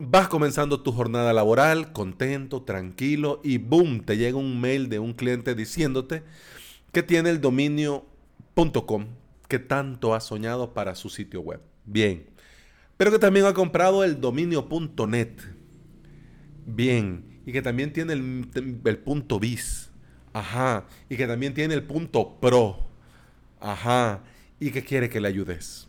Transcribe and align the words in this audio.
Vas 0.00 0.26
comenzando 0.26 0.80
tu 0.80 0.90
jornada 0.90 1.32
laboral, 1.32 1.92
contento, 1.92 2.62
tranquilo, 2.62 3.40
y 3.44 3.58
boom, 3.58 4.00
te 4.00 4.16
llega 4.16 4.36
un 4.36 4.60
mail 4.60 4.88
de 4.88 4.98
un 4.98 5.12
cliente 5.12 5.54
diciéndote 5.54 6.24
que 6.90 7.04
tiene 7.04 7.30
el 7.30 7.40
dominio.com 7.40 9.06
que 9.46 9.60
tanto 9.60 10.14
ha 10.14 10.20
soñado 10.20 10.74
para 10.74 10.96
su 10.96 11.08
sitio 11.10 11.42
web. 11.42 11.60
Bien, 11.84 12.26
pero 12.96 13.12
que 13.12 13.20
también 13.20 13.46
ha 13.46 13.54
comprado 13.54 14.02
el 14.02 14.20
dominio.net. 14.20 15.30
Bien, 16.66 17.40
y 17.46 17.52
que 17.52 17.62
también 17.62 17.92
tiene 17.92 18.14
el, 18.14 18.98
punto 19.04 19.38
bis. 19.38 19.92
Ajá, 20.32 20.86
y 21.08 21.16
que 21.16 21.28
también 21.28 21.54
tiene 21.54 21.74
el 21.74 21.84
punto 21.84 22.40
pro. 22.40 22.88
Ajá, 23.60 24.24
y 24.58 24.72
que 24.72 24.82
quiere 24.82 25.08
que 25.08 25.20
le 25.20 25.28
ayudes. 25.28 25.88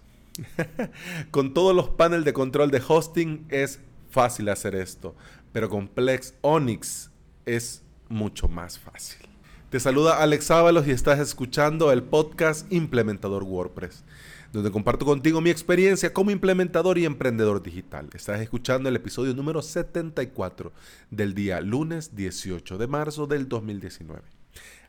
Con 1.32 1.56
todos 1.56 1.76
los 1.76 1.90
paneles 1.90 2.26
de 2.26 2.34
control 2.34 2.70
de 2.70 2.84
hosting 2.88 3.48
es 3.50 3.80
fácil 4.16 4.48
hacer 4.48 4.76
esto, 4.76 5.14
pero 5.52 5.68
con 5.68 5.90
Plex 5.90 6.36
Onyx 6.40 7.12
es 7.46 7.84
mucho 8.08 8.48
más 8.48 8.80
fácil. 8.80 9.28
Te 9.70 9.78
saluda 9.82 10.22
Alex 10.24 10.52
Ábalos 10.52 10.88
y 10.88 10.92
estás 10.92 11.20
escuchando 11.20 11.92
el 11.92 12.02
podcast 12.02 12.72
Implementador 12.72 13.44
WordPress, 13.44 14.06
donde 14.54 14.72
comparto 14.72 15.06
contigo 15.06 15.42
mi 15.42 15.50
experiencia 15.50 16.14
como 16.14 16.32
implementador 16.32 16.98
y 16.98 17.04
emprendedor 17.04 17.62
digital. 17.62 18.08
Estás 18.14 18.40
escuchando 18.40 18.88
el 18.88 18.96
episodio 18.96 19.34
número 19.34 19.62
74 19.62 20.72
del 21.12 21.34
día 21.34 21.60
lunes 21.60 22.16
18 22.16 22.78
de 22.78 22.88
marzo 22.88 23.28
del 23.28 23.50
2019. 23.50 24.22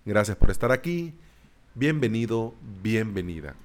Gracias 0.04 0.36
por 0.36 0.52
estar 0.52 0.70
aquí. 0.70 1.14
Bienvenido, 1.74 2.54
bienvenida. 2.80 3.56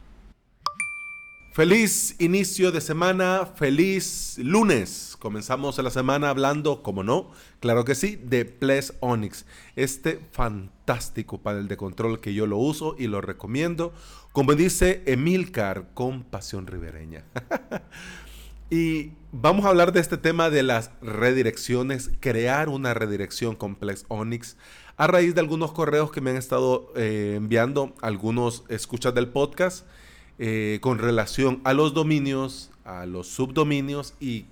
Feliz 1.54 2.16
inicio 2.20 2.72
de 2.72 2.80
semana, 2.80 3.46
feliz 3.46 4.38
lunes. 4.38 5.18
Comenzamos 5.20 5.78
la 5.80 5.90
semana 5.90 6.30
hablando, 6.30 6.82
como 6.82 7.04
no, 7.04 7.30
claro 7.60 7.84
que 7.84 7.94
sí, 7.94 8.16
de 8.16 8.46
Ples 8.46 8.94
Onyx. 9.02 9.46
Este 9.76 10.22
fantástico 10.32 11.42
panel 11.42 11.68
de 11.68 11.76
control 11.76 12.22
que 12.22 12.34
yo 12.34 12.48
lo 12.48 12.56
uso 12.56 12.96
y 12.98 13.08
lo 13.08 13.20
recomiendo, 13.20 13.92
como 14.32 14.54
dice 14.54 15.04
Emilcar, 15.06 15.90
con 15.94 16.24
pasión 16.24 16.68
ribereña. 16.68 17.26
y 18.70 19.12
vamos 19.34 19.66
a 19.66 19.70
hablar 19.70 19.92
de 19.92 20.00
este 20.00 20.16
tema 20.16 20.50
de 20.50 20.64
las 20.64 20.92
redirecciones, 21.02 22.12
crear 22.22 22.70
una 22.70 22.94
redirección 22.94 23.58
con 23.58 23.76
Plex 23.76 24.06
Onyx 24.08 24.56
a 24.96 25.06
raíz 25.06 25.36
de 25.36 25.42
algunos 25.42 25.74
correos 25.74 26.14
que 26.14 26.22
me 26.22 26.30
han 26.30 26.38
estado 26.38 26.94
eh, 26.96 27.34
enviando 27.36 27.94
algunos 28.02 28.64
escuchas 28.70 29.14
del 29.14 29.28
podcast 29.28 29.86
eh, 30.44 30.80
con 30.82 30.98
relación 30.98 31.62
a 31.66 31.74
los 31.74 31.94
dominios, 31.94 32.72
a 32.84 33.06
los 33.06 33.28
subdominios 33.28 34.16
y, 34.20 34.46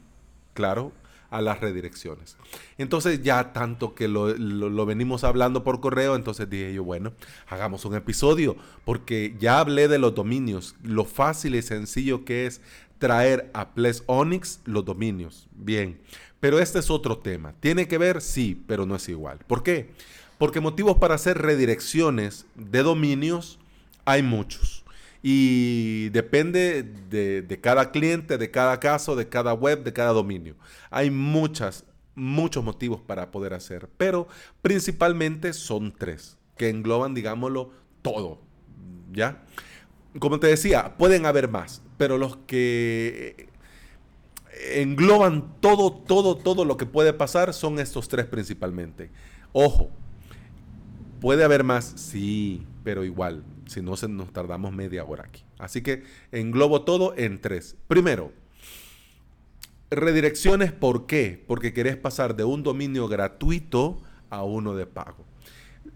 claro, 0.54 0.92
a 1.32 1.42
las 1.42 1.62
redirecciones. 1.62 2.38
Entonces 2.78 3.24
ya 3.24 3.54
tanto 3.54 3.96
que 3.96 4.08
lo, 4.08 4.86
venimos 4.86 5.24
hablando 5.24 5.64
por 5.64 5.80
correo, 5.80 6.16
entonces 6.16 6.48
dije 6.48 6.76
yo, 6.76 6.84
bueno, 6.84 7.14
hagamos 7.48 7.86
un 7.86 7.96
episodio, 7.96 8.56
porque 8.86 9.36
ya 9.40 9.60
hablé 9.60 9.88
de 9.88 9.98
los 9.98 10.14
dominios, 10.14 10.76
lo 10.84 11.06
fácil 11.06 11.56
y 11.56 11.64
sencillo 11.64 12.24
que 12.24 12.46
es 12.46 12.62
traer 13.00 13.50
a 13.56 13.70
Ples 13.70 14.04
Onyx 14.06 14.60
los 14.66 14.86
dominios. 14.86 15.48
Bien, 15.56 16.00
pero 16.40 16.60
este 16.60 16.78
es 16.78 16.92
otro 16.92 17.18
tema. 17.18 17.56
¿Tiene 17.60 17.88
que 17.88 17.98
ver? 17.98 18.22
Sí, 18.22 18.62
pero 18.68 18.86
no 18.86 18.96
es 18.96 19.10
igual. 19.10 19.40
¿Por 19.48 19.64
qué? 19.64 19.90
Porque 20.38 20.60
motivos 20.60 21.00
para 21.00 21.16
hacer 21.16 21.40
redirecciones 21.40 22.46
de 22.54 22.84
dominios 22.84 23.58
hay 24.06 24.22
muchos. 24.22 24.84
Y 25.22 26.10
depende 26.10 26.84
de, 26.84 27.60
cada 27.62 27.92
cliente, 27.92 28.38
de 28.38 28.52
cada 28.52 28.80
caso, 28.80 29.16
de 29.16 29.28
cada 29.28 29.54
web, 29.54 29.84
de 29.84 29.92
cada 29.92 30.12
dominio. 30.12 30.56
Hay 30.90 31.12
muchas, 31.12 31.86
muchos 32.16 32.64
motivos 32.64 33.02
para 33.02 33.32
poder 33.32 33.54
hacer, 33.54 33.90
pero 33.98 34.28
principalmente 34.62 35.54
son 35.54 35.94
tres, 35.98 36.38
que 36.58 36.70
engloban, 36.70 37.14
digámoslo, 37.14 37.72
todo. 38.02 38.40
¿Ya? 39.12 39.44
Como 40.20 40.40
te 40.40 40.48
decía, 40.48 40.96
pueden 40.98 41.26
haber 41.26 41.50
más, 41.50 41.82
pero 41.98 42.18
los 42.18 42.38
que 42.48 43.50
engloban 44.74 45.56
todo, 45.60 45.92
todo, 45.92 46.38
todo 46.38 46.66
lo 46.66 46.78
que 46.78 46.86
puede 46.86 47.14
pasar 47.14 47.54
son 47.54 47.80
estos 47.80 48.08
tres 48.08 48.26
principalmente. 48.26 49.10
Ojo, 49.52 49.90
puede 51.20 51.44
haber 51.44 51.64
más, 51.64 51.86
sí, 51.96 52.66
pero 52.84 53.04
igual, 53.04 53.44
si 53.70 53.82
no 53.82 53.96
nos 54.10 54.34
tardamos 54.34 54.74
media 54.74 55.04
hora 55.06 55.26
aquí. 55.26 55.44
Así 55.58 55.82
que 55.82 56.04
englobo 56.32 56.82
todo 56.84 57.14
en 57.18 57.40
tres. 57.40 57.76
Primero, 57.88 58.32
redirecciones, 59.90 60.72
¿por 60.72 61.06
qué? 61.06 61.44
Porque 61.48 61.74
querés 61.74 61.98
pasar 61.98 62.36
de 62.36 62.44
un 62.44 62.64
dominio 62.64 63.08
gratuito 63.08 64.02
a 64.30 64.44
uno 64.44 64.76
de 64.76 64.86
pago. 64.86 65.26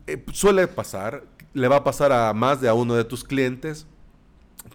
Eh, 0.08 0.24
suele 0.32 0.68
pasar, 0.68 1.26
le 1.54 1.68
va 1.68 1.78
a 1.78 1.84
pasar 1.84 2.12
a 2.12 2.34
más 2.34 2.62
de 2.62 2.70
a 2.70 2.74
uno 2.74 2.96
de 2.96 3.04
tus 3.04 3.24
clientes, 3.24 3.86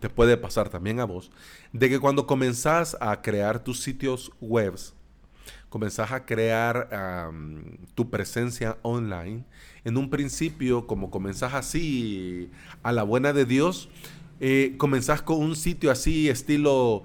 te 0.01 0.09
puede 0.09 0.37
pasar 0.37 0.69
también 0.69 1.01
a 1.01 1.05
vos, 1.05 1.31
de 1.73 1.89
que 1.89 1.99
cuando 1.99 2.27
comenzás 2.27 2.97
a 3.01 3.21
crear 3.21 3.63
tus 3.63 3.81
sitios 3.83 4.31
webs, 4.41 4.95
comenzás 5.69 6.13
a 6.13 6.25
crear 6.25 6.89
tu 7.95 8.09
presencia 8.11 8.79
online, 8.83 9.45
en 9.85 9.97
un 9.97 10.11
principio, 10.11 10.87
como 10.87 11.11
comenzás 11.11 11.55
así 11.55 12.51
a 12.83 12.93
la 12.93 13.03
buena 13.03 13.33
de 13.33 13.45
Dios, 13.45 13.89
eh, 14.41 14.75
comenzás 14.79 15.23
con 15.23 15.39
un 15.39 15.57
sitio 15.57 15.91
así 15.91 16.29
estilo 16.29 17.03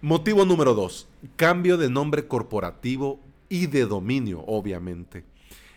Motivo 0.00 0.44
número 0.44 0.74
dos, 0.74 1.08
cambio 1.36 1.76
de 1.76 1.90
nombre 1.90 2.28
corporativo 2.28 3.20
y 3.48 3.66
de 3.66 3.86
dominio, 3.86 4.44
obviamente. 4.46 5.24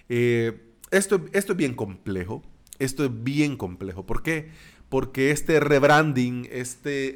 Eh, 0.09 0.70
esto, 0.91 1.25
esto 1.33 1.53
es 1.53 1.57
bien 1.57 1.73
complejo. 1.73 2.43
Esto 2.79 3.05
es 3.05 3.11
bien 3.23 3.57
complejo. 3.57 4.05
¿Por 4.05 4.23
qué? 4.23 4.49
Porque 4.89 5.29
este 5.31 5.59
rebranding, 5.59 6.47
este 6.51 7.15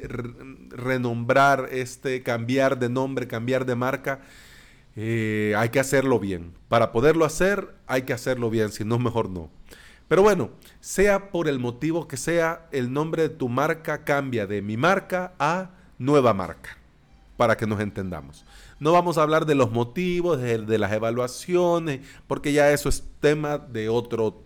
renombrar, 0.70 1.68
este 1.72 2.22
cambiar 2.22 2.78
de 2.78 2.88
nombre, 2.88 3.26
cambiar 3.26 3.66
de 3.66 3.74
marca, 3.74 4.20
eh, 4.94 5.54
hay 5.56 5.70
que 5.70 5.80
hacerlo 5.80 6.20
bien. 6.20 6.52
Para 6.68 6.92
poderlo 6.92 7.24
hacer, 7.24 7.74
hay 7.86 8.02
que 8.02 8.12
hacerlo 8.12 8.48
bien, 8.48 8.70
si 8.70 8.84
no, 8.84 8.98
mejor 8.98 9.28
no. 9.28 9.50
Pero 10.08 10.22
bueno, 10.22 10.50
sea 10.80 11.30
por 11.30 11.48
el 11.48 11.58
motivo 11.58 12.06
que 12.06 12.16
sea, 12.16 12.68
el 12.70 12.92
nombre 12.92 13.22
de 13.22 13.28
tu 13.30 13.48
marca 13.48 14.04
cambia 14.04 14.46
de 14.46 14.62
mi 14.62 14.76
marca 14.76 15.34
a 15.40 15.72
nueva 15.98 16.32
marca, 16.32 16.78
para 17.36 17.56
que 17.56 17.66
nos 17.66 17.80
entendamos. 17.80 18.44
No 18.78 18.92
vamos 18.92 19.18
a 19.18 19.22
hablar 19.22 19.46
de 19.46 19.54
los 19.54 19.70
motivos, 19.70 20.40
de, 20.40 20.78
las 20.78 20.92
evaluaciones, 20.92 22.00
porque 22.26 22.52
ya 22.52 22.70
eso 22.72 22.88
es 22.88 23.04
tema 23.20 23.58
de 23.58 23.88
otro 23.88 24.42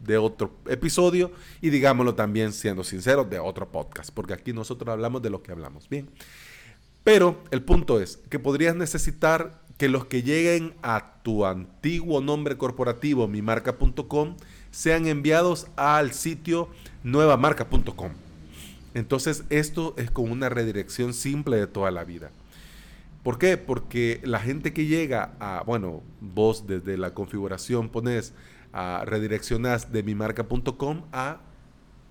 de 0.00 0.16
otro 0.16 0.52
episodio 0.68 1.32
y 1.60 1.70
digámoslo 1.70 2.14
también 2.14 2.52
siendo 2.52 2.84
sinceros 2.84 3.28
de 3.28 3.40
otro 3.40 3.68
podcast, 3.72 4.10
porque 4.14 4.32
aquí 4.32 4.52
nosotros 4.52 4.92
hablamos 4.92 5.22
de 5.22 5.30
lo 5.30 5.42
que 5.42 5.50
hablamos. 5.50 5.88
Bien. 5.88 6.08
Pero 7.02 7.42
el 7.50 7.62
punto 7.62 8.00
es 8.00 8.18
que 8.28 8.38
podrías 8.38 8.76
necesitar 8.76 9.60
que 9.76 9.88
los 9.88 10.04
que 10.04 10.22
lleguen 10.22 10.74
a 10.82 11.14
tu 11.22 11.46
antiguo 11.46 12.20
nombre 12.20 12.56
corporativo, 12.56 13.26
mimarca.com, 13.26 14.36
sean 14.70 15.06
enviados 15.06 15.66
al 15.76 16.12
sitio 16.12 16.68
nuevamarca.com. 17.02 18.27
Entonces 18.94 19.44
esto 19.50 19.94
es 19.96 20.10
como 20.10 20.32
una 20.32 20.48
redirección 20.48 21.14
simple 21.14 21.56
de 21.56 21.66
toda 21.66 21.90
la 21.90 22.04
vida. 22.04 22.30
¿Por 23.22 23.38
qué? 23.38 23.56
Porque 23.56 24.20
la 24.24 24.38
gente 24.38 24.72
que 24.72 24.86
llega 24.86 25.32
a, 25.40 25.62
bueno, 25.66 26.02
vos 26.20 26.66
desde 26.66 26.96
la 26.96 27.14
configuración 27.14 27.88
pones 27.88 28.32
a 28.72 29.02
redireccionas 29.04 29.92
de 29.92 30.02
mimarca.com 30.02 31.02
a 31.12 31.40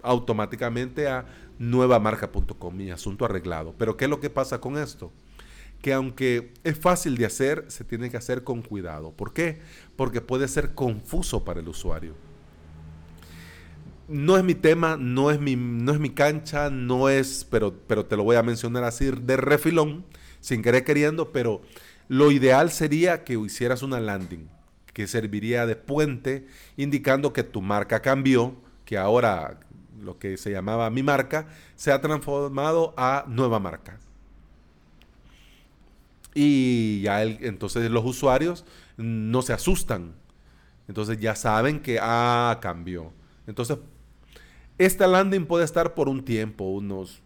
automáticamente 0.04 1.08
a 1.08 1.26
nuevamarca.com, 1.60 2.76
mi 2.76 2.92
asunto 2.92 3.26
arreglado. 3.26 3.74
Pero 3.78 3.98
¿qué 3.98 4.06
es 4.06 4.10
lo 4.10 4.20
que 4.20 4.30
pasa 4.30 4.60
con 4.60 4.78
esto? 4.78 5.12
Que 5.82 5.94
aunque 5.94 6.54
es 6.64 6.78
fácil 6.78 7.18
de 7.18 7.26
hacer, 7.26 7.66
se 7.68 7.84
tiene 7.84 8.10
que 8.10 8.18
hacer 8.18 8.44
con 8.44 8.62
cuidado. 8.62 9.12
¿Por 9.12 9.34
qué? 9.34 9.60
Porque 9.96 10.22
puede 10.22 10.48
ser 10.48 10.74
confuso 10.74 11.44
para 11.44 11.60
el 11.60 11.68
usuario. 11.68 12.27
No 14.08 14.38
es 14.38 14.44
mi 14.44 14.56
tema, 14.56 14.96
no 14.98 15.32
es 15.32 15.40
mi, 15.40 15.56
no 15.56 15.92
es 15.92 16.00
mi 16.00 16.12
cancha, 16.12 16.70
no 16.70 17.10
es, 17.10 17.46
pero, 17.50 17.74
pero 17.88 18.06
te 18.06 18.16
lo 18.16 18.24
voy 18.24 18.38
a 18.38 18.44
mencionar 18.44 18.84
así 18.86 19.12
de 19.12 19.38
refilón, 19.38 20.06
sin 20.40 20.62
querer 20.62 20.86
queriendo, 20.86 21.32
pero 21.34 21.62
lo 22.08 22.32
ideal 22.32 22.72
sería 22.72 23.24
que 23.26 23.34
hicieras 23.34 23.84
una 23.84 24.00
landing 24.00 24.48
que 24.94 25.08
serviría 25.08 25.66
de 25.66 25.76
puente 25.76 26.48
indicando 26.78 27.34
que 27.34 27.44
tu 27.44 27.62
marca 27.62 28.02
cambió, 28.02 28.56
que 28.86 28.98
ahora 28.98 29.60
lo 30.00 30.18
que 30.18 30.38
se 30.38 30.52
llamaba 30.52 30.90
mi 30.90 31.04
marca, 31.04 31.48
se 31.76 31.92
ha 31.92 32.02
transformado 32.02 32.94
a 32.98 33.26
nueva 33.28 33.60
marca. 33.60 34.00
Y 36.34 37.02
ya 37.02 37.24
entonces 37.24 37.90
los 37.92 38.06
usuarios 38.06 38.64
no 38.96 39.42
se 39.42 39.54
asustan. 39.54 40.14
Entonces 40.88 41.20
ya 41.20 41.36
saben 41.36 41.82
que, 41.82 42.00
ah, 42.02 42.60
cambió. 42.62 43.12
Entonces, 43.48 43.78
esta 44.78 45.08
landing 45.08 45.46
puede 45.46 45.66
estar 45.66 45.94
por 45.94 46.10
un 46.10 46.24
tiempo, 46.24 46.66
unos 46.66 47.22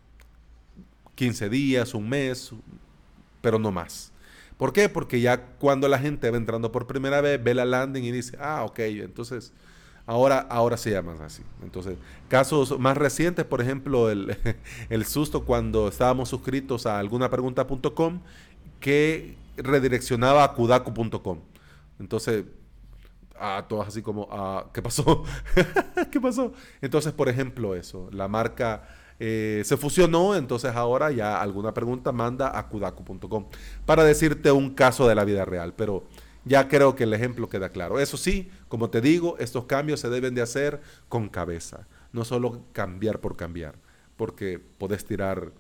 15 1.16 1.50
días, 1.50 1.94
un 1.94 2.10
mes, 2.10 2.52
pero 3.42 3.60
no 3.60 3.72
más. 3.72 4.12
¿Por 4.58 4.74
qué? 4.74 4.90
Porque 4.90 5.22
ya 5.22 5.46
cuando 5.58 5.88
la 5.88 6.00
gente 6.00 6.30
va 6.30 6.38
entrando 6.38 6.72
por 6.72 6.88
primera 6.88 7.22
vez, 7.22 7.44
ve 7.44 7.54
la 7.54 7.66
landing 7.66 8.04
y 8.04 8.12
dice, 8.12 8.38
ah, 8.40 8.64
ok, 8.64 8.80
entonces 8.80 9.54
Ahora, 10.06 10.40
ahora 10.40 10.78
se 10.78 10.92
llaman 10.92 11.22
así. 11.22 11.44
Entonces, 11.64 11.98
casos 12.28 12.78
más 12.80 12.98
recientes, 12.98 13.46
por 13.46 13.62
ejemplo, 13.62 14.10
el, 14.10 14.36
susto 15.06 15.46
cuando 15.46 15.88
estábamos 15.88 16.30
suscritos 16.30 16.86
a 16.86 17.00
alguna 17.00 17.30
pregunta.com 17.30 18.20
que 18.80 19.38
redireccionaba 19.58 20.44
a 20.44 20.54
kudaku.com. 20.54 21.40
Entonces, 22.00 22.46
a 23.42 23.68
todos 23.68 23.88
así 23.88 24.02
como, 24.02 24.28
ah, 24.32 24.68
¿qué 24.74 24.82
pasó? 24.82 25.24
¿Qué 26.12 26.22
pasó? 26.22 26.54
Entonces, 26.82 27.12
por 27.12 27.28
ejemplo, 27.28 27.76
eso, 27.76 28.08
la 28.12 28.28
marca 28.28 28.84
eh, 29.20 29.62
se 29.66 29.78
fusionó, 29.78 30.36
entonces 30.36 30.76
ahora 30.76 31.12
ya 31.12 31.42
alguna 31.42 31.74
pregunta 31.74 32.12
manda 32.12 32.58
a 32.58 32.68
kudaku.com 32.68 33.48
para 33.86 34.04
decirte 34.04 34.52
un 34.52 34.72
caso 34.72 35.08
de 35.08 35.16
la 35.16 35.26
vida 35.26 35.46
real, 35.46 35.74
pero 35.76 36.06
ya 36.46 36.68
creo 36.68 36.96
que 36.96 37.04
el 37.04 37.14
ejemplo 37.14 37.50
queda 37.50 37.70
claro. 37.70 38.00
Eso 38.00 38.18
sí, 38.18 38.50
como 38.68 38.90
te 38.90 39.02
digo, 39.02 39.38
estos 39.40 39.66
cambios 39.66 40.00
se 40.00 40.10
deben 40.10 40.36
de 40.36 40.42
hacer 40.42 40.82
con 41.08 41.30
cabeza, 41.30 41.88
no 42.14 42.26
solo 42.26 42.64
cambiar 42.74 43.20
por 43.20 43.36
cambiar, 43.36 43.76
porque 44.18 44.60
podés 44.60 45.06
tirar 45.06 45.52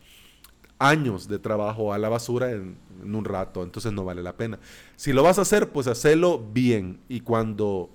años 0.82 1.28
de 1.28 1.38
trabajo 1.38 1.94
a 1.94 2.00
la 2.00 2.10
basura 2.10 2.52
en, 2.52 2.78
un 3.04 3.26
rato, 3.26 3.64
entonces 3.64 3.92
no 3.94 4.04
vale 4.04 4.22
la 4.22 4.38
pena. 4.38 4.60
Si 4.96 5.14
lo 5.14 5.24
vas 5.24 5.40
a 5.40 5.42
hacer, 5.42 5.70
pues 5.70 5.88
hacelo 5.88 6.40
bien 6.40 7.00
y 7.10 7.22
cuando 7.22 7.90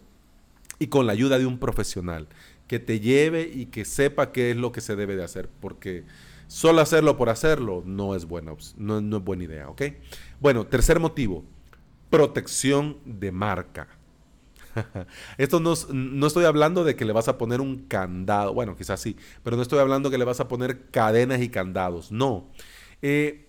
y 0.78 0.88
con 0.88 1.06
la 1.06 1.12
ayuda 1.12 1.38
de 1.38 1.46
un 1.46 1.58
profesional 1.58 2.28
que 2.66 2.78
te 2.80 2.98
lleve 2.98 3.42
y 3.42 3.66
que 3.66 3.84
sepa 3.84 4.32
qué 4.32 4.50
es 4.50 4.56
lo 4.56 4.72
que 4.72 4.80
se 4.80 4.96
debe 4.96 5.16
de 5.16 5.22
hacer, 5.22 5.48
porque 5.60 6.04
solo 6.48 6.80
hacerlo 6.80 7.16
por 7.16 7.28
hacerlo 7.28 7.82
no 7.86 8.14
es 8.14 8.24
buena, 8.24 8.52
no, 8.76 9.00
no 9.00 9.16
es 9.18 9.24
buena 9.24 9.44
idea. 9.44 9.68
Bueno, 10.40 10.66
tercer 10.66 10.98
motivo, 10.98 11.44
protección 12.10 12.98
de 13.04 13.30
marca. 13.32 13.88
Esto 15.38 15.60
no, 15.60 15.74
no, 15.92 16.26
estoy 16.26 16.44
hablando 16.44 16.84
de 16.84 16.96
que 16.96 17.04
le 17.04 17.12
vas 17.12 17.28
a 17.28 17.38
poner 17.38 17.60
un 17.60 17.78
candado, 17.86 18.52
bueno, 18.54 18.76
quizás 18.76 19.00
sí, 19.00 19.16
pero 19.42 19.56
no 19.56 19.62
estoy 19.62 19.78
hablando 19.78 20.10
que 20.10 20.18
le 20.18 20.24
vas 20.24 20.40
a 20.40 20.48
poner 20.48 20.90
cadenas 20.90 21.40
y 21.40 21.48
candados, 21.48 22.12
no. 22.12 22.50
Eh, 23.02 23.48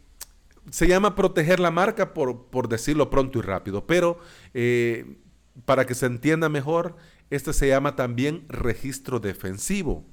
se 0.69 0.87
llama 0.87 1.15
proteger 1.15 1.59
la 1.59 1.71
marca 1.71 2.13
por, 2.13 2.45
por, 2.47 2.67
decirlo 2.67 3.09
pronto 3.09 3.39
y 3.39 3.41
rápido, 3.41 3.87
pero 3.87 4.19
eh, 4.53 5.17
para 5.65 5.85
que 5.85 5.95
se 5.95 6.05
entienda 6.05 6.49
mejor, 6.49 6.95
este 7.29 7.53
se 7.53 7.67
llama 7.67 7.95
también 7.95 8.45
registro 8.49 9.19
defensivo. 9.19 10.03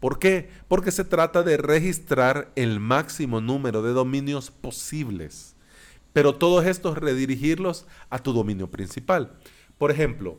¿Por 0.00 0.18
qué? 0.18 0.50
Porque 0.68 0.92
se 0.92 1.04
trata 1.04 1.42
de 1.42 1.56
registrar 1.56 2.52
el 2.54 2.80
máximo 2.80 3.40
número 3.40 3.82
de 3.82 3.92
dominios 3.92 4.50
posibles 4.50 5.56
pero 6.16 6.34
todos 6.34 6.64
estos 6.64 6.96
redirigirlos 6.96 7.84
a 8.08 8.18
tu 8.20 8.32
dominio 8.32 8.70
principal. 8.70 9.32
Por 9.78 9.90
ejemplo, 9.90 10.38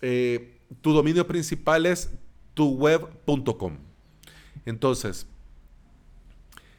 eh, 0.00 0.58
tu 0.80 0.92
dominio 0.92 1.26
principal 1.26 1.86
es 1.86 2.10
tuweb.com. 2.54 3.78
Entonces, 4.66 5.26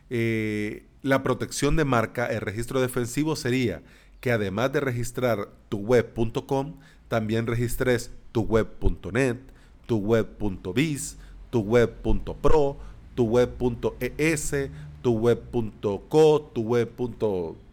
eh, 0.09 0.85
la 1.01 1.23
protección 1.23 1.75
de 1.75 1.85
marca, 1.85 2.27
el 2.27 2.41
registro 2.41 2.81
defensivo 2.81 3.35
sería 3.35 3.81
que 4.21 4.31
además 4.31 4.71
de 4.71 4.79
registrar 4.79 5.49
tuweb.com, 5.69 6.79
también 7.07 7.45
registres 7.45 8.11
tuweb.net, 8.31 9.37
tuweb.biz, 9.85 11.17
tuweb.pro, 11.49 12.77
tuweb.es, 13.15 14.55
tuweb.co, 15.01 16.51
tuweb 16.53 16.89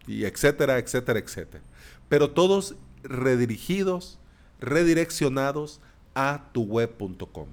y 0.07 0.25
etcétera, 0.25 0.77
etcétera, 0.77 1.19
etcétera. 1.19 1.63
Pero 2.09 2.31
todos 2.31 2.75
redirigidos, 3.03 4.19
redireccionados 4.61 5.81
a 6.15 6.49
tu 6.53 6.63
web.com. 6.63 7.47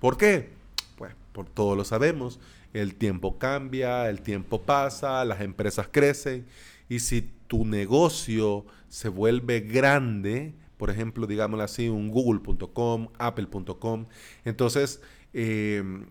¿Por 0.00 0.16
qué? 0.16 0.50
Pues 0.96 1.12
por 1.32 1.46
todos 1.46 1.76
lo 1.76 1.84
sabemos, 1.84 2.40
el 2.72 2.94
tiempo 2.94 3.38
cambia, 3.38 4.08
el 4.08 4.20
tiempo 4.20 4.62
pasa, 4.62 5.24
las 5.24 5.40
empresas 5.40 5.88
crecen 5.90 6.46
y 6.88 7.00
si 7.00 7.30
tu 7.46 7.64
negocio 7.64 8.64
se 8.88 9.08
vuelve 9.08 9.60
grande, 9.60 10.54
por 10.76 10.90
ejemplo, 10.90 11.26
digámoslo 11.26 11.64
así, 11.64 11.88
un 11.88 12.10
google.com, 12.10 13.08
apple.com, 13.18 14.06
entonces, 14.44 15.00
em, 15.32 16.06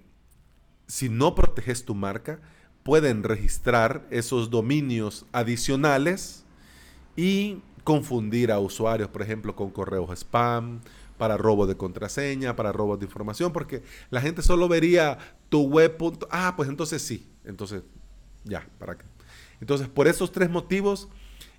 si 0.88 1.10
no 1.10 1.36
proteges 1.36 1.86
tu 1.86 1.96
marca, 1.96 2.40
pueden 2.84 3.24
registrar 3.24 4.06
esos 4.10 4.50
dominios 4.50 5.26
adicionales 5.32 6.44
y 7.16 7.62
confundir 7.84 8.52
a 8.52 8.60
usuarios, 8.60 9.10
por 9.10 9.22
ejemplo, 9.22 9.56
con 9.56 9.70
correos 9.70 10.10
spam, 10.12 10.82
para 11.18 11.38
robo 11.38 11.68
de 11.68 11.78
contraseña, 11.78 12.56
para 12.56 12.72
robo 12.72 12.98
de 12.98 13.06
información, 13.06 13.54
porque 13.54 13.84
la 14.10 14.22
gente 14.22 14.42
solo 14.42 14.68
vería 14.68 15.18
tu 15.50 15.64
web. 15.64 15.96
Ah, 16.30 16.54
pues 16.56 16.70
entonces 16.70 17.02
sí. 17.02 17.28
Entonces, 17.46 17.84
ya, 18.44 18.68
¿para 18.80 18.98
qué? 18.98 19.06
Entonces, 19.62 19.88
por 19.88 20.08
esos 20.08 20.32
tres 20.32 20.50
motivos, 20.50 21.10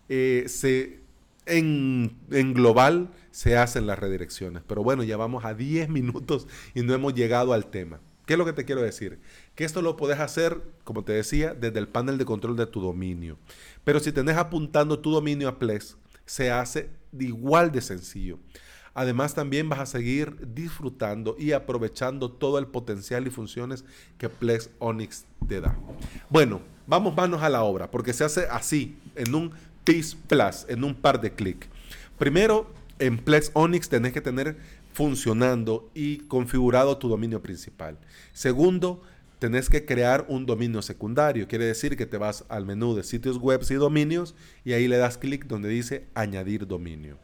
eh, 0.08 0.44
se, 0.48 1.00
en, 1.46 2.16
en, 2.30 2.54
global 2.54 3.10
se 3.30 3.56
hacen 3.56 3.86
las 3.86 3.98
redirecciones. 3.98 4.62
Pero 4.66 4.82
bueno, 4.82 5.02
ya 5.02 5.16
vamos 5.16 5.44
a 5.44 5.54
10 5.54 5.88
minutos 5.90 6.46
y 6.74 6.82
no 6.82 6.94
hemos 6.94 7.14
llegado 7.14 7.52
al 7.52 7.66
tema. 7.70 8.00
¿Qué 8.26 8.34
es 8.34 8.38
lo 8.38 8.46
que 8.46 8.54
te 8.54 8.64
quiero 8.64 8.80
decir? 8.82 9.20
Que 9.54 9.64
esto 9.64 9.82
lo 9.82 9.96
puedes 9.96 10.18
hacer, 10.18 10.62
como 10.84 11.04
te 11.04 11.12
decía, 11.12 11.52
desde 11.52 11.78
el 11.78 11.88
panel 11.88 12.16
de 12.16 12.24
control 12.24 12.56
de 12.56 12.66
tu 12.66 12.80
dominio. 12.80 13.38
Pero 13.84 14.00
si 14.00 14.12
tenés 14.12 14.36
apuntando 14.36 14.98
tu 14.98 15.10
dominio 15.10 15.48
a 15.48 15.58
Plex, 15.58 15.98
se 16.26 16.50
hace 16.50 16.90
igual 17.18 17.72
de 17.72 17.80
sencillo. 17.80 18.38
Además, 18.94 19.34
también 19.34 19.68
vas 19.68 19.80
a 19.80 19.86
seguir 19.86 20.36
disfrutando 20.54 21.34
y 21.38 21.50
aprovechando 21.50 22.30
todo 22.30 22.58
el 22.58 22.68
potencial 22.68 23.26
y 23.26 23.30
funciones 23.30 23.84
que 24.18 24.28
Plex 24.28 24.70
Onyx 24.78 25.24
te 25.48 25.60
da. 25.60 25.76
Bueno, 26.30 26.60
vamos 26.86 27.14
manos 27.16 27.42
a 27.42 27.48
la 27.48 27.64
obra, 27.64 27.90
porque 27.90 28.12
se 28.12 28.22
hace 28.22 28.46
así, 28.46 28.96
en 29.16 29.34
un 29.34 29.52
PIS 29.82 30.14
Plus, 30.28 30.66
en 30.68 30.84
un 30.84 30.94
par 30.94 31.20
de 31.20 31.32
clics. 31.32 31.68
Primero, 32.18 32.72
en 33.00 33.18
Plex 33.18 33.50
Onyx 33.54 33.88
tenés 33.88 34.12
que 34.12 34.20
tener 34.20 34.56
funcionando 34.92 35.90
y 35.92 36.18
configurado 36.18 36.96
tu 36.96 37.08
dominio 37.08 37.42
principal. 37.42 37.98
Segundo, 38.32 39.02
tenés 39.44 39.68
que 39.68 39.84
crear 39.84 40.24
un 40.30 40.46
dominio 40.46 40.80
secundario. 40.80 41.46
Quiere 41.46 41.66
decir 41.66 41.98
que 41.98 42.06
te 42.06 42.16
vas 42.16 42.46
al 42.48 42.64
menú 42.64 42.94
de 42.94 43.02
sitios 43.02 43.36
web 43.36 43.60
y 43.68 43.74
dominios 43.74 44.34
y 44.64 44.72
ahí 44.72 44.88
le 44.88 44.96
das 44.96 45.18
clic 45.18 45.44
donde 45.44 45.68
dice 45.68 46.06
añadir 46.14 46.66
dominio. 46.66 47.18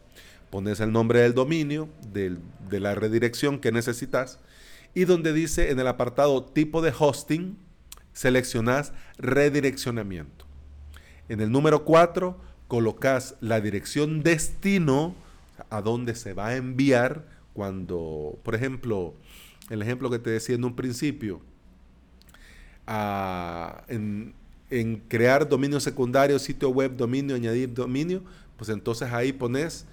pones 0.50 0.80
el 0.80 0.92
nombre 0.92 1.20
del 1.20 1.32
dominio, 1.32 1.88
de 2.12 2.80
la 2.80 2.94
redirección 2.94 3.58
que 3.60 3.72
necesitas, 3.72 4.38
y 4.92 5.04
donde 5.04 5.32
dice 5.32 5.70
en 5.70 5.78
el 5.78 5.86
apartado 5.86 6.44
tipo 6.44 6.82
de 6.82 6.92
hosting, 6.96 7.56
seleccionas 8.12 8.92
redireccionamiento. 9.16 10.44
En 11.28 11.40
el 11.40 11.50
número 11.50 11.84
4 11.84 12.36
colocas 12.66 13.36
la 13.40 13.60
dirección 13.60 14.22
destino 14.22 15.14
a 15.70 15.80
donde 15.80 16.14
se 16.16 16.34
va 16.34 16.48
a 16.48 16.56
enviar 16.56 17.24
cuando, 17.52 18.38
por 18.42 18.54
ejemplo, 18.54 19.14
el 19.70 19.80
ejemplo 19.82 20.10
que 20.10 20.18
te 20.18 20.30
decía 20.30 20.56
en 20.56 20.64
un 20.64 20.74
principio, 20.74 21.40
en, 23.88 24.34
crear 25.08 25.48
dominio 25.48 25.80
secundario, 25.80 26.38
sitio 26.38 26.68
web, 26.70 26.96
dominio, 26.96 27.34
añadir 27.36 27.74
dominio, 27.74 28.22
pues 28.56 28.70
entonces 28.70 29.12
ahí 29.12 29.32
pones 29.32 29.86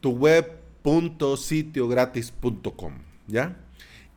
tu 0.00 0.10
web.sitiogratis.com, 0.12 2.92
¿ya? 3.26 3.56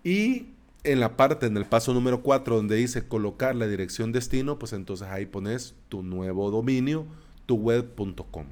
Y 0.03 0.47
en 0.83 0.99
la 0.99 1.15
parte, 1.15 1.45
en 1.45 1.55
el 1.57 1.65
paso 1.65 1.93
número 1.93 2.21
4, 2.21 2.57
donde 2.57 2.75
dice 2.75 3.07
colocar 3.07 3.55
la 3.55 3.67
dirección 3.67 4.11
destino, 4.11 4.59
pues 4.59 4.73
entonces 4.73 5.07
ahí 5.07 5.25
pones 5.25 5.75
tu 5.89 6.03
nuevo 6.03 6.51
dominio, 6.51 7.05
tuweb.com. 7.45 8.45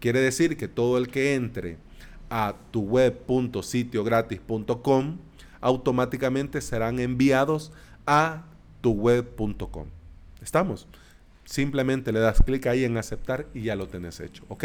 Quiere 0.00 0.20
decir 0.20 0.56
que 0.56 0.68
todo 0.68 0.98
el 0.98 1.08
que 1.08 1.34
entre 1.34 1.78
a 2.30 2.54
tuweb.sitiogratis.com 2.70 5.18
automáticamente 5.60 6.60
serán 6.60 7.00
enviados 7.00 7.72
a 8.06 8.44
tuweb.com. 8.84 9.86
¿Estamos? 10.42 10.86
Simplemente 11.46 12.12
le 12.12 12.20
das 12.20 12.42
clic 12.44 12.66
ahí 12.66 12.84
en 12.84 12.98
aceptar 12.98 13.46
y 13.54 13.62
ya 13.62 13.76
lo 13.76 13.88
tenés 13.88 14.20
hecho, 14.20 14.44
¿ok? 14.48 14.64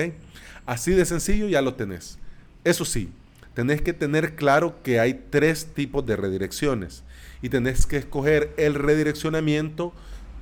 Así 0.66 0.92
de 0.92 1.06
sencillo 1.06 1.48
ya 1.48 1.62
lo 1.62 1.76
tenés. 1.76 2.20
Eso 2.66 2.84
sí, 2.84 3.10
tenés 3.54 3.82
que 3.82 3.94
tener 3.94 4.36
claro 4.36 4.84
que 4.84 5.00
hay 5.00 5.26
tres 5.30 5.68
tipos 5.74 6.06
de 6.06 6.18
redirecciones 6.18 7.04
y 7.42 7.48
tenés 7.48 7.86
que 7.86 7.96
escoger 7.96 8.54
el 8.58 8.76
redireccionamiento 8.76 9.94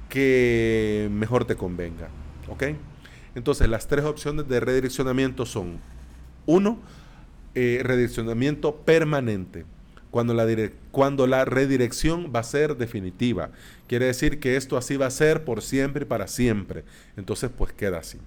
que 0.10 1.08
mejor 1.12 1.46
te 1.46 1.56
convenga. 1.56 2.10
¿Ok? 2.50 2.64
Entonces, 3.36 3.70
las 3.70 3.88
tres 3.88 4.06
opciones 4.06 4.48
de 4.48 4.60
redireccionamiento 4.60 5.46
son, 5.46 5.80
uno, 6.48 6.80
eh, 7.54 7.82
redireccionamiento 7.84 8.78
permanente, 8.78 9.66
cuando 10.12 10.34
la, 10.34 10.46
cuando 10.92 11.28
la 11.28 11.46
redirección 11.46 12.32
va 12.36 12.40
a 12.42 12.44
ser 12.44 12.78
definitiva. 12.78 13.52
Quiere 13.88 14.06
decir 14.06 14.40
que 14.40 14.56
esto 14.56 14.78
así 14.78 14.98
va 14.98 15.08
a 15.08 15.12
ser 15.12 15.44
por 15.44 15.62
siempre 15.62 16.04
y 16.04 16.08
para 16.08 16.28
siempre. 16.28 16.84
Entonces, 17.16 17.50
pues 17.56 17.74
queda 17.74 18.00
así. 18.00 18.18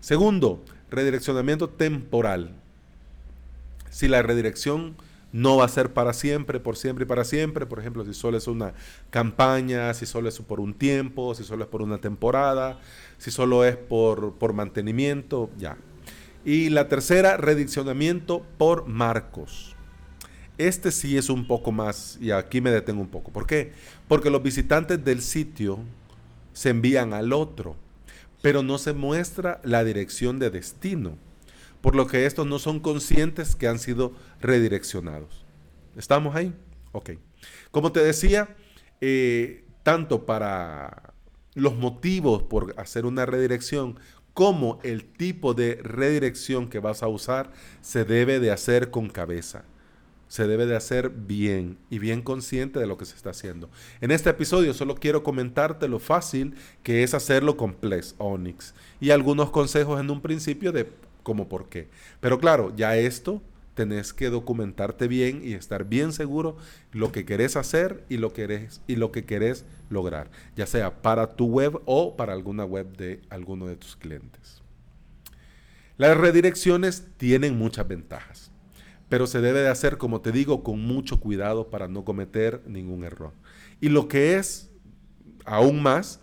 Segundo, 0.00 0.62
redireccionamiento 0.90 1.68
temporal 1.68 2.52
si 3.90 4.08
la 4.08 4.22
redirección 4.22 4.96
no 5.32 5.56
va 5.56 5.64
a 5.64 5.68
ser 5.68 5.92
para 5.92 6.12
siempre, 6.12 6.58
por 6.58 6.76
siempre 6.76 7.04
y 7.04 7.08
para 7.08 7.24
siempre. 7.24 7.64
Por 7.64 7.78
ejemplo, 7.78 8.04
si 8.04 8.12
solo 8.12 8.36
es 8.36 8.48
una 8.48 8.74
campaña, 9.10 9.94
si 9.94 10.04
solo 10.04 10.28
es 10.28 10.38
por 10.40 10.58
un 10.58 10.74
tiempo, 10.74 11.34
si 11.34 11.44
solo 11.44 11.64
es 11.64 11.70
por 11.70 11.80
una 11.80 11.98
temporada, 11.98 12.80
si 13.18 13.30
solo 13.30 13.64
es 13.64 13.76
por, 13.76 14.34
por 14.34 14.52
mantenimiento, 14.52 15.48
ya. 15.58 15.76
Y 16.44 16.70
la 16.70 16.88
tercera, 16.88 17.36
redireccionamiento 17.36 18.44
por 18.58 18.86
marcos. 18.86 19.73
Este 20.56 20.92
sí 20.92 21.16
es 21.16 21.30
un 21.30 21.46
poco 21.46 21.72
más, 21.72 22.18
y 22.20 22.30
aquí 22.30 22.60
me 22.60 22.70
detengo 22.70 23.00
un 23.00 23.08
poco. 23.08 23.32
¿Por 23.32 23.46
qué? 23.46 23.72
Porque 24.08 24.30
los 24.30 24.42
visitantes 24.42 25.04
del 25.04 25.20
sitio 25.20 25.78
se 26.52 26.70
envían 26.70 27.12
al 27.12 27.32
otro, 27.32 27.76
pero 28.42 28.62
no 28.62 28.78
se 28.78 28.92
muestra 28.92 29.60
la 29.64 29.82
dirección 29.84 30.38
de 30.38 30.50
destino 30.50 31.18
por 31.84 31.96
lo 31.96 32.06
que 32.06 32.24
estos 32.24 32.46
no 32.46 32.58
son 32.58 32.80
conscientes 32.80 33.54
que 33.54 33.68
han 33.68 33.78
sido 33.78 34.14
redireccionados. 34.40 35.44
¿Estamos 35.98 36.34
ahí? 36.34 36.54
Ok. 36.92 37.10
Como 37.70 37.92
te 37.92 38.00
decía, 38.00 38.56
eh, 39.02 39.66
tanto 39.82 40.24
para 40.24 41.12
los 41.52 41.76
motivos 41.76 42.42
por 42.42 42.74
hacer 42.78 43.04
una 43.04 43.26
redirección 43.26 43.98
como 44.32 44.80
el 44.82 45.04
tipo 45.04 45.52
de 45.52 45.74
redirección 45.82 46.70
que 46.70 46.78
vas 46.78 47.02
a 47.02 47.08
usar, 47.08 47.52
se 47.82 48.06
debe 48.06 48.40
de 48.40 48.50
hacer 48.50 48.90
con 48.90 49.10
cabeza. 49.10 49.64
Se 50.28 50.46
debe 50.46 50.66
de 50.66 50.76
hacer 50.76 51.10
bien 51.10 51.78
y 51.90 51.98
bien 51.98 52.22
consciente 52.22 52.78
de 52.78 52.86
lo 52.86 52.96
que 52.96 53.04
se 53.04 53.14
está 53.14 53.30
haciendo. 53.30 53.70
En 54.00 54.10
este 54.10 54.30
episodio 54.30 54.74
solo 54.74 54.94
quiero 54.94 55.22
comentarte 55.22 55.88
lo 55.88 55.98
fácil 55.98 56.54
que 56.82 57.02
es 57.02 57.14
hacerlo 57.14 57.56
con 57.56 57.74
Plex 57.74 58.14
Onyx 58.18 58.74
y 59.00 59.10
algunos 59.10 59.50
consejos 59.50 60.00
en 60.00 60.10
un 60.10 60.20
principio 60.20 60.72
de 60.72 60.90
como 61.22 61.48
por 61.48 61.68
qué. 61.68 61.88
Pero 62.20 62.38
claro, 62.38 62.72
ya 62.76 62.96
esto 62.96 63.42
tenés 63.74 64.12
que 64.12 64.30
documentarte 64.30 65.08
bien 65.08 65.40
y 65.44 65.52
estar 65.54 65.84
bien 65.84 66.12
seguro 66.12 66.56
lo 66.92 67.12
que 67.12 67.24
querés 67.24 67.56
hacer 67.56 68.04
y 68.08 68.16
lo 68.16 68.32
que 68.32 68.42
querés, 68.42 68.80
y 68.86 68.96
lo 68.96 69.12
que 69.12 69.24
querés 69.24 69.64
lograr, 69.90 70.30
ya 70.56 70.66
sea 70.66 71.02
para 71.02 71.34
tu 71.34 71.46
web 71.46 71.80
o 71.84 72.16
para 72.16 72.32
alguna 72.32 72.64
web 72.64 72.96
de 72.96 73.20
alguno 73.28 73.66
de 73.66 73.76
tus 73.76 73.96
clientes. 73.96 74.62
Las 75.96 76.16
redirecciones 76.16 77.06
tienen 77.16 77.56
muchas 77.56 77.86
ventajas, 77.86 78.50
pero 79.08 79.26
se 79.26 79.40
debe 79.40 79.60
de 79.60 79.68
hacer, 79.68 79.98
como 79.98 80.20
te 80.20 80.32
digo, 80.32 80.62
con 80.62 80.80
mucho 80.80 81.20
cuidado 81.20 81.68
para 81.68 81.88
no 81.88 82.04
cometer 82.04 82.62
ningún 82.66 83.04
error. 83.04 83.32
Y 83.80 83.88
lo 83.88 84.08
que 84.08 84.36
es 84.36 84.70
aún 85.44 85.82
más, 85.82 86.20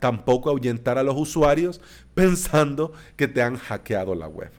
tampoco 0.00 0.50
ahuyentar 0.50 0.98
a 0.98 1.02
los 1.02 1.16
usuarios 1.16 1.80
pensando 2.14 2.92
que 3.16 3.28
te 3.28 3.42
han 3.42 3.56
hackeado 3.56 4.14
la 4.14 4.28
web. 4.28 4.50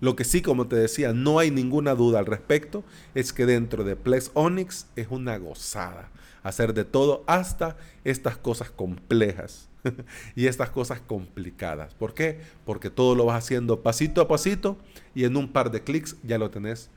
Lo 0.00 0.16
que 0.16 0.24
sí, 0.24 0.42
como 0.42 0.66
te 0.66 0.74
decía, 0.74 1.12
no 1.12 1.38
hay 1.38 1.52
ninguna 1.52 1.94
duda 1.94 2.18
al 2.18 2.26
respecto, 2.26 2.82
es 3.14 3.32
que 3.32 3.46
dentro 3.46 3.84
de 3.84 3.94
Plex 3.94 4.32
Onyx 4.34 4.86
es 4.96 5.06
una 5.10 5.38
gozada 5.38 6.10
hacer 6.42 6.74
de 6.74 6.84
todo 6.84 7.22
hasta 7.26 7.76
estas 8.04 8.36
cosas 8.36 8.70
complejas 8.70 9.68
y 10.36 10.46
estas 10.46 10.70
cosas 10.70 11.00
complicadas. 11.00 11.94
¿Por 11.94 12.14
qué? 12.14 12.40
Porque 12.64 12.90
todo 12.90 13.14
lo 13.14 13.24
vas 13.24 13.44
haciendo 13.44 13.82
pasito 13.82 14.20
a 14.20 14.28
pasito 14.28 14.78
y 15.14 15.24
en 15.24 15.36
un 15.36 15.52
par 15.52 15.70
de 15.70 15.82
clics 15.82 16.16
ya 16.22 16.38
lo 16.38 16.50
tenés 16.50 16.90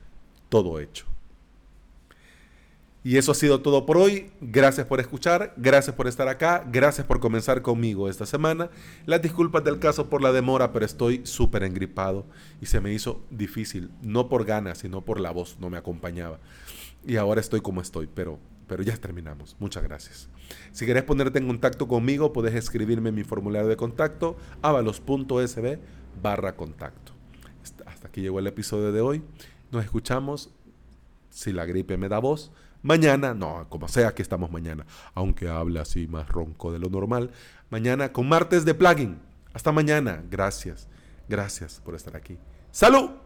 todo 0.48 0.80
hecho. 0.80 1.06
Y 3.06 3.18
eso 3.18 3.30
ha 3.30 3.36
sido 3.36 3.60
todo 3.60 3.86
por 3.86 3.98
hoy. 3.98 4.32
Gracias 4.40 4.84
por 4.84 4.98
escuchar, 4.98 5.54
gracias 5.56 5.94
por 5.94 6.08
estar 6.08 6.26
acá, 6.26 6.66
gracias 6.66 7.06
por 7.06 7.20
comenzar 7.20 7.62
conmigo 7.62 8.08
esta 8.08 8.26
semana. 8.26 8.68
Las 9.04 9.22
disculpas 9.22 9.62
del 9.62 9.78
caso 9.78 10.10
por 10.10 10.22
la 10.22 10.32
demora, 10.32 10.72
pero 10.72 10.84
estoy 10.84 11.20
súper 11.24 11.62
engripado 11.62 12.26
y 12.60 12.66
se 12.66 12.80
me 12.80 12.92
hizo 12.92 13.22
difícil, 13.30 13.92
no 14.02 14.28
por 14.28 14.44
ganas, 14.44 14.78
sino 14.78 15.04
por 15.04 15.20
la 15.20 15.30
voz, 15.30 15.56
no 15.60 15.70
me 15.70 15.78
acompañaba. 15.78 16.40
Y 17.06 17.14
ahora 17.14 17.40
estoy 17.40 17.60
como 17.60 17.80
estoy, 17.80 18.08
pero, 18.12 18.40
pero 18.66 18.82
ya 18.82 18.96
terminamos. 18.96 19.56
Muchas 19.58 19.82
gracias. 19.82 20.28
Si 20.72 20.86
querés 20.86 21.04
ponerte 21.04 21.38
en 21.38 21.46
contacto 21.46 21.88
conmigo, 21.88 22.32
puedes 22.32 22.54
escribirme 22.54 23.10
en 23.10 23.14
mi 23.14 23.24
formulario 23.24 23.68
de 23.68 23.76
contacto, 23.76 24.36
avalos.sb 24.62 25.78
barra 26.22 26.56
contacto. 26.56 27.12
Hasta 27.86 28.08
aquí 28.08 28.20
llegó 28.20 28.38
el 28.38 28.46
episodio 28.46 28.92
de 28.92 29.00
hoy. 29.00 29.22
Nos 29.70 29.84
escuchamos. 29.84 30.50
Si 31.30 31.52
la 31.52 31.66
gripe 31.66 31.98
me 31.98 32.08
da 32.08 32.18
voz, 32.18 32.50
Mañana, 32.86 33.34
no, 33.34 33.66
como 33.68 33.88
sea 33.88 34.14
que 34.14 34.22
estamos 34.22 34.52
mañana, 34.52 34.86
aunque 35.12 35.48
hable 35.48 35.80
así 35.80 36.06
más 36.06 36.28
ronco 36.28 36.70
de 36.72 36.78
lo 36.78 36.88
normal. 36.88 37.32
Mañana 37.68 38.12
con 38.12 38.28
martes 38.28 38.64
de 38.64 38.74
plugin. 38.74 39.18
Hasta 39.52 39.72
mañana. 39.72 40.22
Gracias. 40.30 40.86
Gracias 41.28 41.80
por 41.84 41.96
estar 41.96 42.14
aquí. 42.14 42.38
¡Salud! 42.70 43.25